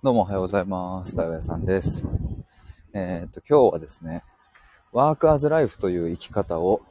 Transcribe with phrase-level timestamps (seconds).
[0.00, 1.16] どうもおはようございます。
[1.16, 2.06] 大家さんです。
[2.94, 4.22] えっ、と、今日はですね、
[4.92, 6.82] ワークアズライフという生き方を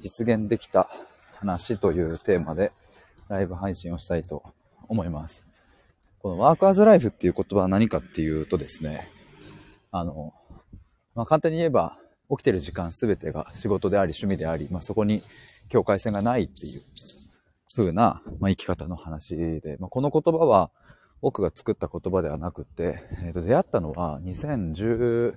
[0.00, 0.90] 実現できた
[1.36, 2.72] 話というテーマで
[3.28, 4.42] ライブ配信をしたいと
[4.88, 5.44] 思います。
[6.18, 9.08] このワークアズライフっていう言葉は何かっていうとですね、
[9.92, 10.34] あの、
[11.14, 11.98] まあ、簡単に言えば
[12.30, 15.20] 起きてる時間すべてが仕事であり趣味であり、まあ、そこに
[15.68, 16.80] 境界線がないっていう
[17.76, 20.72] 風な、まあ、生き方の話で、まあ、この言葉は
[21.20, 25.34] 僕が作った言葉ではなくて、えー、と出会ったのは2018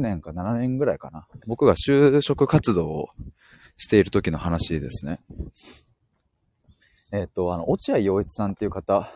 [0.00, 1.26] 年か7年ぐらいかな。
[1.46, 3.08] 僕が就職活動を
[3.76, 5.20] している時の話ですね。
[7.12, 9.12] えっ、と、あの、落合陽一さんっていう方、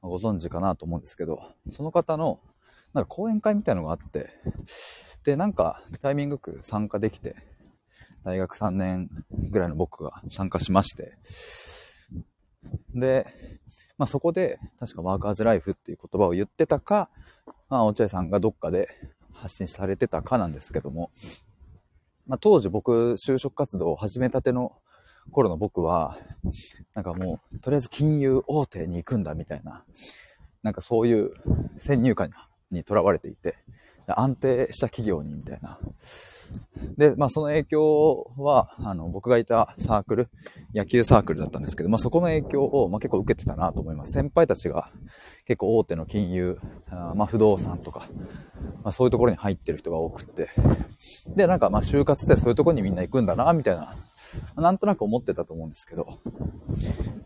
[0.00, 1.40] ご存知かなと思うんですけど、
[1.70, 2.40] その方の、
[2.94, 4.30] なんか講演会みたいなのがあって、
[5.24, 7.36] で、なんかタイミングく参加できて、
[8.24, 9.10] 大学3年
[9.50, 11.18] ぐらいの僕が参加しまして、
[12.94, 13.26] で、
[13.98, 17.08] まあそこで、確かワーカーズライフっていう言葉を言ってたか、
[17.68, 18.88] まあ落合さんがどっかで
[19.32, 21.10] 発信されてたかなんですけども、
[22.26, 24.72] まあ当時僕、就職活動を始めたての
[25.30, 26.16] 頃の僕は、
[26.94, 29.84] なんかもう、とりあえず金融大手に行くんだみたいな、
[30.62, 31.32] なんかそういう
[31.78, 32.30] 先入観
[32.70, 33.56] にとらわれていて、
[34.06, 35.78] 安定した企業にみたいな。
[36.96, 40.28] で、まあその影響は、あの、僕がいたサークル、
[40.74, 44.12] 野球サークルだったんですけど、まあそこの影響を、まあ、結構受けてたなと思います。
[44.12, 44.90] 先輩たちが
[45.46, 46.58] 結構大手の金融、
[46.90, 48.08] あまあ不動産とか、
[48.82, 50.50] まあそういうところに入ってる人が多くって。
[51.34, 53.94] で、なんかまあ就活ってそういうところにみんな行くんだな、みたいな、
[54.56, 56.18] なんとなく思ってたと思うんですけど、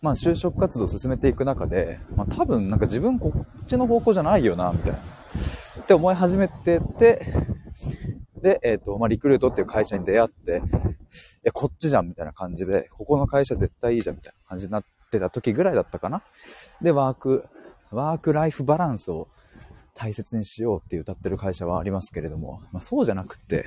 [0.03, 4.99] まあ就職活動を進めていく中で、まあ多分なんか自分こっちの方向じゃないよな、みたいな。
[4.99, 7.25] って思い始めてて、
[8.43, 10.63] で、えっ、ー、と、まあ、リクルートっていう会社に出会って、
[11.45, 16.23] え、こっちじゃんみたいな感じで、ここの会社絶対いいじゃんみたいな感じになってた時ぐらいだったかな。
[16.81, 17.47] で、ワーク、
[17.91, 19.29] ワークライフバランスを
[19.95, 23.67] 大切にしようって歌ってる会社はありますけれども、まあ、そうじゃなくて、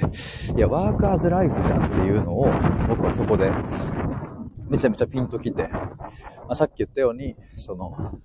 [0.56, 2.48] いや、ワーカーズライフじゃんっていうのを、
[2.88, 3.52] 僕はそこで、
[4.70, 6.00] めちゃめちゃピンときて、ま
[6.50, 8.20] あ、さっき言ったように、その、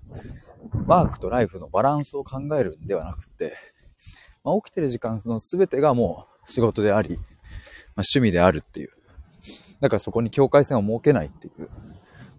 [0.87, 3.53] ワークとライフのバランスを考えるんではなくて、
[4.43, 7.21] まあ、起きてる時間その全てがもう仕事であり、まあ、
[7.97, 8.89] 趣味であるっていう。
[9.79, 11.67] だからそこに境界線を設けないっていう、ま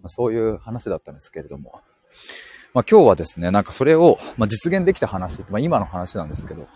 [0.03, 1.81] あ、そういう話だったんですけれども。
[2.73, 6.67] まあ、今日はですね、なんかそれを、まあ、実現できた話って、まあ、今の話なんですけど、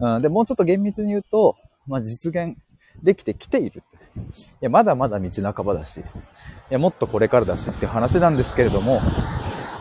[0.00, 2.56] うん、で、もうちょっと厳密に言うと、まあ、実現
[3.02, 3.82] できてきている。
[4.16, 4.20] い
[4.60, 6.02] や、まだまだ道半ばだし、い
[6.70, 9.00] や、もっとこれからだしって話なんですけれども、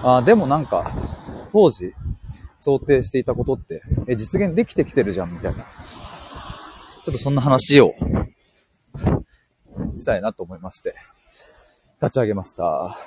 [0.03, 0.91] あでもなんか、
[1.51, 1.93] 当時、
[2.59, 5.65] 想定していたことって、え、実現できてきてるじゃん、みたいな。
[7.07, 7.95] ちょっとそんな話を、
[9.95, 10.93] したいなと思いまして、
[12.01, 12.97] 立ち上げました。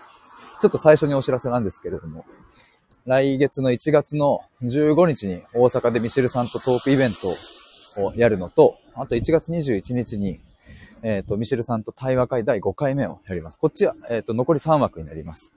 [0.63, 2.25] ちょっと最初にお知らせなんですけれども、
[3.05, 10.41] 来月の1月の15日に大阪でミシェルさんとトークイベントをやるのと、あと1月21日に、
[11.03, 13.59] えっ、ー、と、ミシェルさんと対話会第5回目をやります。
[13.59, 15.53] こっちは、えっ、ー、と、残り3枠になります。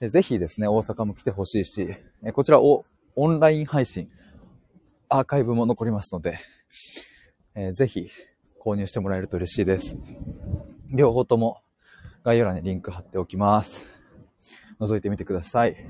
[0.00, 1.94] でぜひですね、大阪も来てほしいし、
[2.24, 4.10] えこちらをオンライン配信、
[5.08, 6.36] アーカイブも残りますので、
[7.54, 8.08] えー、ぜひ
[8.60, 9.96] 購入してもらえると嬉しいです。
[10.90, 11.62] 両方とも
[12.24, 13.88] 概要欄にリンク貼っておきます。
[14.80, 15.74] 覗いてみてください。
[15.74, 15.80] ちょ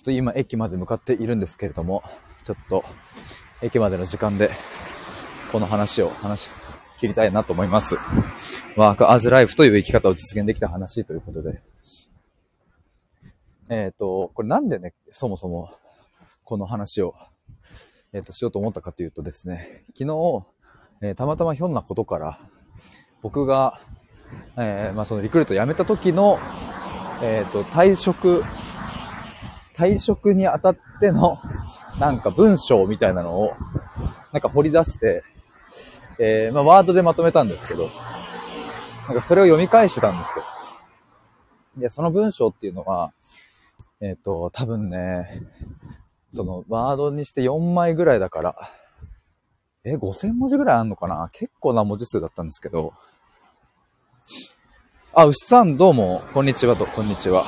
[0.00, 2.02] っと今駅まで向かっているんですけれども、
[2.44, 2.84] ちょっと
[3.62, 4.50] 駅までの時間で
[5.52, 6.50] この話を話し
[6.98, 7.96] 切りたいなと思います。
[8.76, 11.60] ワークアズライフという生き方を実現できた話ということで。
[13.70, 15.70] えっ、ー、と、これなんでね、そもそも
[16.44, 17.14] この話を、
[18.14, 20.44] えっ、ー、と、しようと思ったかというとですね、昨日、
[21.00, 22.38] えー、たまたまひょんなことから、
[23.22, 23.80] 僕が、
[24.58, 26.38] えー、まあ、そのリクルート辞めた時の、
[27.22, 28.44] えっ、と、退職、
[29.74, 31.38] 退職にあたっての、
[31.98, 33.54] なんか文章みたいなのを、
[34.32, 35.24] なんか掘り出して、
[36.18, 37.88] えまあ、ワードでまとめたんですけど、
[39.08, 40.44] なんかそれを読み返してたんですよ。
[41.78, 43.12] で、その文章っていうのは、
[44.02, 45.42] えっ、と、多分ね、
[46.34, 48.56] その、ワードにして4枚ぐらいだから、
[49.84, 51.28] え、5000文字ぐらいあんのかな？
[51.32, 52.94] 結構な文字数だったんですけど。
[55.12, 57.44] あ、牛さんどうも、こんにちはと、こんにちは。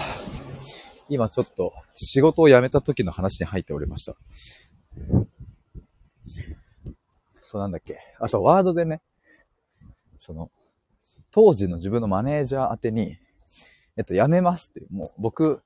[1.08, 4.16] 今ちょっと仕事を辞めた時の話に入っておりました。
[7.42, 7.98] そうなんだっけ。
[8.18, 9.00] あ、そう、ワードでね、
[10.18, 10.50] その、
[11.30, 13.16] 当時の自分のマネージャー宛てに、
[13.96, 15.62] えっと、辞めますって、もう僕、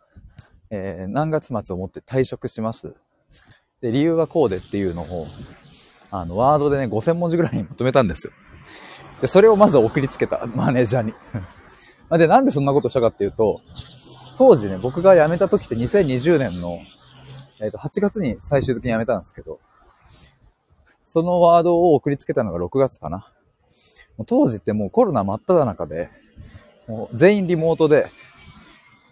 [0.71, 2.95] えー、何月末をもって退職します。
[3.81, 5.27] で、理由はこうでっていうのを、
[6.11, 8.33] あの、ワードでね、5000文字ぐらいにまとめたんですよ。
[9.21, 11.15] で、それをまず送りつけた、マネージャーに。
[12.19, 13.61] で、なんでそんなことしたかっていうと、
[14.37, 16.79] 当時ね、僕が辞めた時って2020年の
[17.61, 19.59] えっ、と、8月に最終的に辞めたんですけど、
[21.05, 23.33] そのワードを送りつけたのが6月かな。
[24.17, 26.11] もう当時ってもうコロナ真っ只中で、
[26.87, 28.11] もう全員リモートで、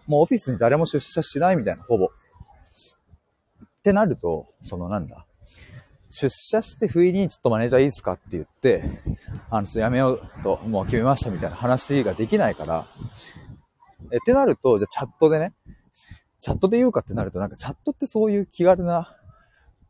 [0.07, 2.11] もうオフィスに誰も出社しないみたいな、ほぼ。
[3.87, 5.27] ってなると、そのなんだ、
[6.11, 8.83] 出社して不意にちょっとマネージャーいいっすかって言って、
[9.49, 12.85] あの、ちょっとやめようと、もう決めましたみたいな話ができないから、
[14.11, 15.55] え、ってなると、じゃあチャットでね、
[16.41, 19.15] チャットで言うかってなると、なんかチャットってそういう気軽な、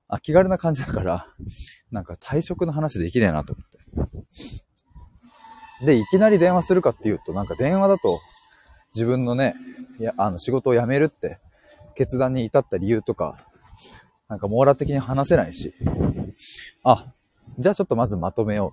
[0.08, 1.26] あ、気軽な感じだから、
[1.90, 3.68] なんか退職の話できねえなと思っ
[5.80, 5.86] て。
[5.86, 8.20] で、いきなり電話するかっていうと、なんか電話だと、
[8.94, 9.54] 自分のね、
[9.98, 11.38] いや、あの、仕事を辞めるって
[11.96, 13.45] 決断に至った理由とか、
[14.28, 15.72] なんか網羅的に話せないし、
[16.84, 17.12] あ、
[17.58, 18.72] じゃあちょっとまずまとめよ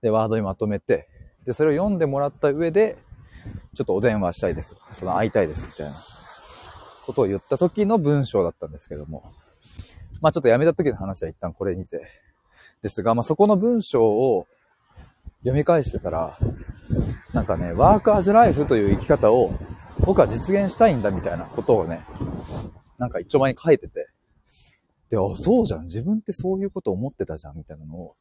[0.00, 0.02] う。
[0.02, 1.08] で、ワードにまとめて、
[1.46, 2.96] で、それを読んでもらった上で、
[3.74, 5.94] ちょっとお電話したいですとか、その会いたいですみたいな。
[7.04, 9.22] ことを言った時の文章だったんですけども、
[10.20, 12.08] まあちょっと辞めた時の話は一旦これにて、
[12.82, 14.46] ですが、まあそこの文章を
[15.40, 16.38] 読み返してたら、
[17.32, 19.52] なんかね、ワークアズライフという生き方を
[20.00, 22.00] 僕は実現したいんだみたいなことをね、
[22.98, 24.03] なんか一丁前に書いてて、
[25.08, 25.84] で、あ、そうじゃん。
[25.84, 28.16] 自分ってそういうこと思ってたじゃん、みたいなのを、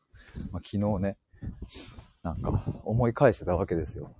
[0.51, 1.17] まあ、昨日ね、
[2.23, 4.11] なんか思い返してたわけですよ。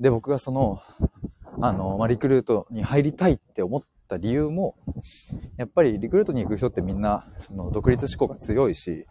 [0.00, 0.80] で、僕がその、
[1.60, 4.76] あの、まあ、リクルートに入りたいって思った理由も、
[5.56, 9.06] やっぱりリクルートに行く人ってみんな、その独立志向が強いし、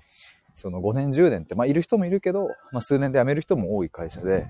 [0.56, 4.48] その5年10年って、まあ、いる人もいるけど、まあ、数年で辞める人も多い会社で、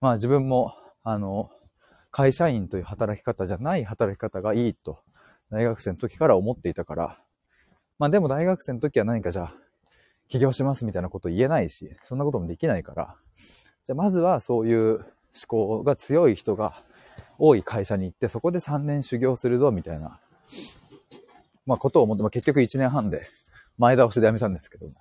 [0.00, 1.50] まあ、自分も、あの、
[2.10, 5.00] 会社員という働き方じゃない働き方がいいと
[5.50, 7.18] 大学生の時から思っていたから、
[7.98, 9.54] まあでも大学生の時は何かじゃあ、
[10.28, 13.16] 起業しますみたいなこと言えないし、そんなこともできないから、
[13.86, 15.06] じゃあまずはそういう思
[15.46, 16.82] 考が強い人が
[17.38, 20.20] 多い会社に行って、そこで3年修行するぞみたいな、
[21.64, 23.22] まあことを思って、まあ結局1年半で
[23.78, 24.94] 前倒しで辞めたんですけども。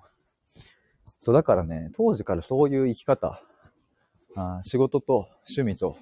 [1.20, 3.44] そうだからね、当時からそういう生き方、
[4.36, 5.98] あ仕事と趣味と、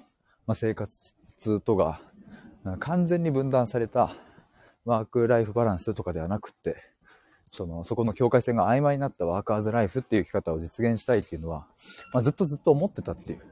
[0.46, 1.14] まあ、生活
[1.62, 2.00] とが
[2.78, 4.14] 完全に分断された
[4.86, 6.76] ワークライフバランスとかではなくって、
[7.52, 11.66] その、そこの境界線が曖昧になったワーカーズライフっていう生き方を実現したいっていうのは、
[12.14, 13.38] まあ、ずっとずっと思ってたっていう。
[13.40, 13.42] っ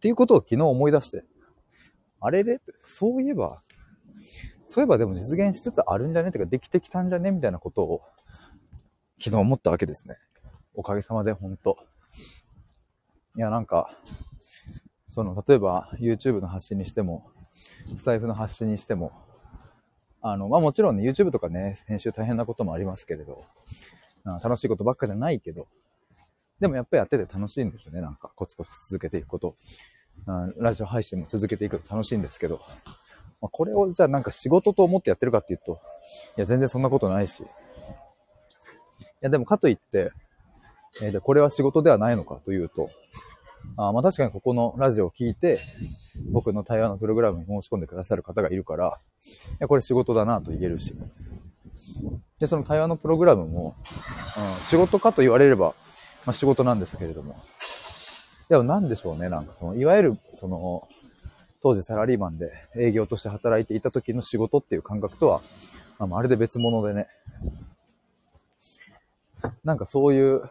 [0.00, 1.24] ていうことを昨日思い出して、
[2.20, 2.60] あれれ？
[2.82, 3.62] そういえば、
[4.66, 6.28] そういえばでも実現しつつあるんじゃね？
[6.30, 7.30] ってか、できてきたんじゃね？
[7.30, 8.02] みたいなことを、
[9.18, 10.16] 昨日思ったわけですね。
[10.74, 11.76] おかげさまで、ほんと。
[13.36, 13.90] いや、なんか、
[15.08, 17.30] その、例えば YouTube の発信にしても、
[17.96, 19.12] 財布の発信にしても、
[20.22, 23.44] あの、まあもちろんね、YouTube とかね、編集大変なこともありますけれど、
[24.24, 25.66] 楽しいことばっかじゃないけど、
[26.60, 29.56] でもやっぱりやってて楽しいんですよね、なんかコツコツ続けていくこと。
[30.58, 32.60] ラジオ配信も続けていくと楽しいんですけど、
[33.40, 35.80] まあ、これをじゃあなんか仕事と思ってやってるかっていうと、
[36.36, 37.42] いや全然そんなことないし。
[37.42, 37.46] い
[39.22, 40.12] やでもかといって、
[41.02, 42.90] えー、これは仕事ではないのかというと、
[43.76, 45.58] あまあ確かにここのラジオを聞いて、
[46.30, 48.98] 僕の対話のプログラムに申し込んでくださる方がいるから、
[49.66, 50.94] これ仕事だなと言えるし。
[52.38, 53.76] で、その対話のプログラムも、
[54.56, 55.74] うん、仕事かと言われれば、
[56.26, 57.36] まあ、仕事なんですけれども。
[58.48, 60.88] でも何でしょうね、なんかその、いわゆる、その、
[61.62, 65.40] 当時サラリーマンで営業として働いていた時の仕事っていう感覚とは、
[65.98, 67.06] まあ、まるで別物でね。
[69.64, 70.50] なんかそういう、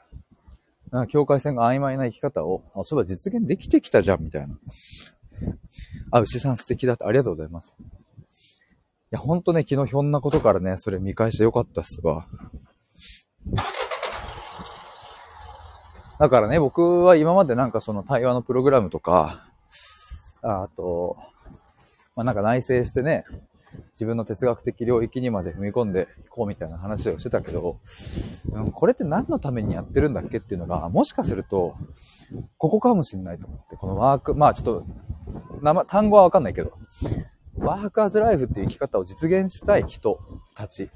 [0.92, 4.56] なん境界線が曖昧な生き方を、あ、そういえば実現できてきたじゃん、みたいな。
[6.12, 7.76] あ、牛さん素敵だって、ありがとうございます。
[7.80, 7.84] い
[9.12, 12.28] や、ほんとね、昨日ひょんなことからね、それ見返してよかったっすわ。
[16.20, 19.46] だからね、僕は今までなんかその対話のプログラムとか、
[20.42, 21.18] あと、
[22.16, 23.26] まあ、なんか内省してね、
[23.92, 27.80] 自分の哲学的領域にまで踏み込んでいこうみたいな話をしてたけど、
[28.52, 31.76] うん、これって何のためにやってるんだっけっていうのが、もしかすると、
[32.58, 34.86] ここかもしんないと思って、このワーク、まあちょっ
[35.62, 36.74] と、単語はわかんないけど、
[37.58, 40.20] ワーカーズライフっていう生き方を実現したい人
[40.56, 40.90] たち、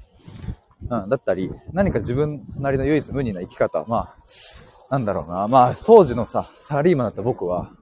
[0.88, 4.16] うん、だったり、何か自分なりの唯一無二な生き方、まあ、
[4.90, 7.72] なんだろうな、まあ当時のさ、サラリーマンだった僕は、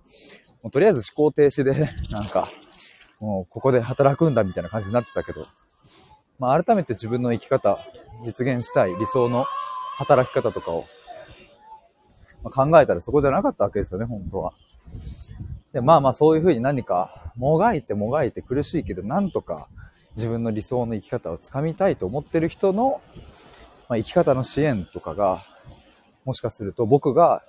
[0.63, 2.49] もうとりあえず思考停止で、なんか、
[3.23, 5.43] もうここで働くんだみたいな感じになってたけど、
[6.41, 7.79] まあ改めて自分の生き方、
[8.25, 9.45] 実現したい理想の
[9.97, 10.87] 働き方とかを、
[12.43, 14.55] ま、考えたらそこじゃなかったわけですよね、本当は。
[15.73, 19.69] で、まあまあそういうふうに何か、もがいてもがいて苦しいけど、なんとか
[20.17, 23.01] 自分の理想の生き方をつかみたいと思ってる人の、
[23.89, 25.45] ま、生き方の支援とかが、
[26.25, 27.45] もしかすると僕が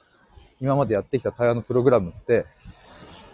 [0.61, 2.45] 今までやってきた対話のプログラムって、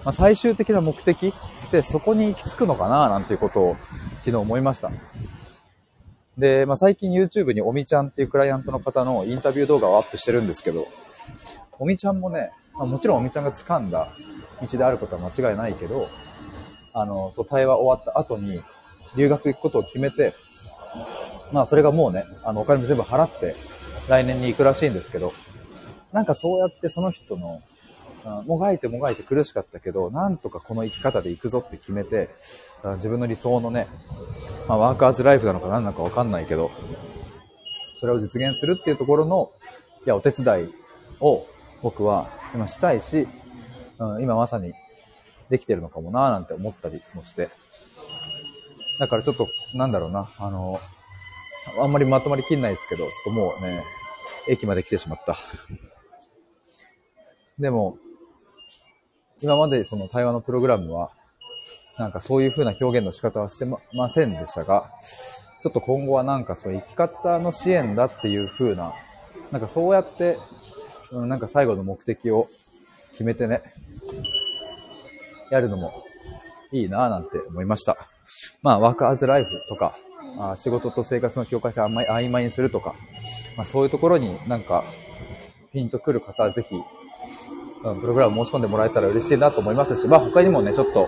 [0.06, 3.76] まあ、最終的な目的ってそこに行き着くのかななんていうことを
[4.20, 4.92] 昨日思いました。
[6.38, 10.88] で、まあ、最近 YouTube におみちゃんっていうクライアントの方のインタビュー動画をアップしてるんですけど、
[11.78, 14.10] おみちゃんもね、まあ、もちろんおみちゃんが掴んだ
[14.62, 16.08] 道であることは間違いないけど、
[16.94, 18.62] あの、そう、対話終わった後に
[19.16, 20.34] 留学行くことを決めて、
[21.52, 23.56] まあそれがもうね、あの、お金も全部払って
[24.08, 25.34] 来年に行くらしいんですけど、
[26.12, 27.62] なんかそうやってその人の、
[28.46, 32.30] もがいてもがいて苦しかったけど、なんとかこの生き方で行くぞって決めて、
[32.96, 33.88] 自分の理想のね、
[34.68, 36.72] まあ、ワーカーズライフなのか何なのかわかんないけど、
[38.00, 39.52] それを実現するっていうところの、
[40.06, 40.74] いや、お手伝い
[41.20, 41.46] を
[41.82, 43.28] 僕は今したいし、
[44.00, 44.74] うん、今まさに
[45.50, 47.50] できてるのかもなーなんて思ったりもして。
[49.00, 50.80] だからちょっと、なんだろうな、あの、
[51.82, 53.84] あんまりまとまりきんないですけど、ちょっともうね、
[54.48, 55.38] 駅まで来てしまった。
[57.60, 57.98] でも、
[59.42, 61.12] 今までその対話のプログラムは、
[61.98, 64.90] なんかそういう風な表現の仕方はしてませんでしたが、
[65.62, 68.94] ちょっと今後はなんかそう生き方の支援だっていう風な、
[69.52, 70.38] なんかそうやって、
[71.12, 72.48] うん、なんか最後の目的を
[73.12, 73.62] 決めてね、
[75.52, 76.04] やるのも
[76.72, 77.98] いいなぁなんて思いました。
[78.62, 79.98] まあ、ワークアズライフとか、
[80.38, 82.96] あ仕事と生活の境界線を曖昧にするとか、
[83.58, 84.84] まあ、そういうところになんか
[85.74, 86.76] ピンとくる方はぜひ、
[87.84, 91.08] うん、プログラム申し込んでもらえたら嬉しいなと思いますし、まあ他にもね、ちょっと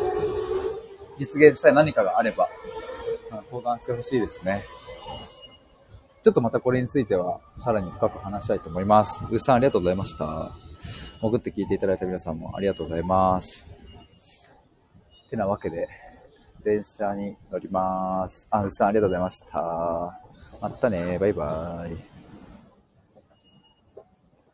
[1.19, 2.49] 実現したい何かがあれば、
[3.49, 4.63] 相談してほしいですね。
[6.23, 9.23] ちょっとまたこれについては、さらに深く話したいと思います。
[9.29, 10.51] うっさんありがとうございました。
[11.19, 13.67] 潜って聞いていただいた皆さんもありがとうございます。
[15.31, 15.87] てなわけで、
[16.63, 18.47] 電車に乗ります。
[18.51, 20.19] あ、うっさんありがとうございました。
[20.61, 22.10] またね、バイバーイ。